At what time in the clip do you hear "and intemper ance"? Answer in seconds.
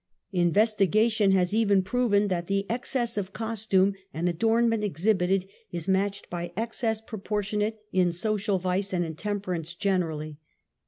8.93-9.75